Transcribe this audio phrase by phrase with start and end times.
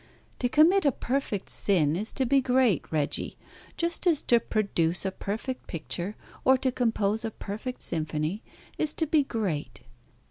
[0.39, 3.37] To commit a perfect sin is to be great, Reggie,
[3.77, 8.41] just as to produce a perfect picture, or to compose a perfect symphony,
[8.79, 9.81] is to be great.